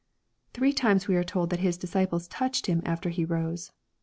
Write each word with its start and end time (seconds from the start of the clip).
Three 0.55 0.73
times 0.73 1.07
we 1.07 1.15
are 1.15 1.23
told 1.23 1.51
that 1.51 1.59
His 1.59 1.77
disciples 1.77 2.27
touched 2.27 2.65
Him 2.65 2.81
after 2.83 3.09
He 3.11 3.23
rose. 3.23 3.71